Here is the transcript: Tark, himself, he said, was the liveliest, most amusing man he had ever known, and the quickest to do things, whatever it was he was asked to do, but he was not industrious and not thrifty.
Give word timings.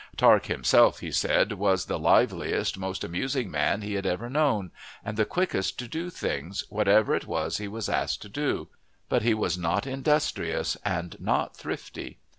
Tark, 0.17 0.47
himself, 0.47 1.01
he 1.01 1.11
said, 1.11 1.51
was 1.51 1.85
the 1.85 1.99
liveliest, 1.99 2.75
most 2.75 3.03
amusing 3.03 3.51
man 3.51 3.83
he 3.83 3.93
had 3.93 4.07
ever 4.07 4.31
known, 4.31 4.71
and 5.05 5.15
the 5.15 5.25
quickest 5.25 5.77
to 5.77 5.87
do 5.87 6.09
things, 6.09 6.63
whatever 6.71 7.13
it 7.13 7.27
was 7.27 7.57
he 7.59 7.67
was 7.67 7.87
asked 7.87 8.23
to 8.23 8.29
do, 8.29 8.67
but 9.09 9.21
he 9.21 9.35
was 9.35 9.59
not 9.59 9.85
industrious 9.85 10.75
and 10.83 11.17
not 11.19 11.55
thrifty. 11.55 12.17